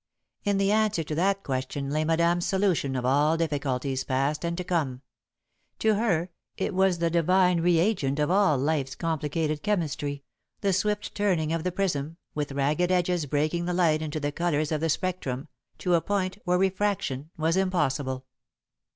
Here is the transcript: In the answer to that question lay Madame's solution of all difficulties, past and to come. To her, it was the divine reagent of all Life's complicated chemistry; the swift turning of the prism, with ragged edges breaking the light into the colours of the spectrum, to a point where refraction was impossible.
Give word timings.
In 0.43 0.57
the 0.57 0.71
answer 0.71 1.03
to 1.03 1.13
that 1.13 1.43
question 1.43 1.91
lay 1.91 2.03
Madame's 2.03 2.47
solution 2.47 2.95
of 2.95 3.05
all 3.05 3.37
difficulties, 3.37 4.03
past 4.03 4.43
and 4.43 4.57
to 4.57 4.63
come. 4.63 5.03
To 5.77 5.93
her, 5.93 6.31
it 6.57 6.73
was 6.73 6.97
the 6.97 7.11
divine 7.11 7.61
reagent 7.61 8.17
of 8.17 8.31
all 8.31 8.57
Life's 8.57 8.95
complicated 8.95 9.61
chemistry; 9.61 10.23
the 10.61 10.73
swift 10.73 11.13
turning 11.13 11.53
of 11.53 11.63
the 11.63 11.71
prism, 11.71 12.17
with 12.33 12.51
ragged 12.53 12.89
edges 12.91 13.27
breaking 13.27 13.65
the 13.65 13.75
light 13.75 14.01
into 14.01 14.19
the 14.19 14.31
colours 14.31 14.71
of 14.71 14.81
the 14.81 14.89
spectrum, 14.89 15.47
to 15.77 15.93
a 15.93 16.01
point 16.01 16.39
where 16.45 16.57
refraction 16.57 17.29
was 17.37 17.55
impossible. 17.55 18.25